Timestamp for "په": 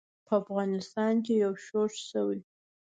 0.25-0.33